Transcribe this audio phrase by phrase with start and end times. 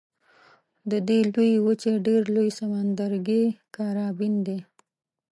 [0.91, 3.43] د دې لویې وچې ډېر لوی سمندرګی
[3.75, 4.59] کارابین دی.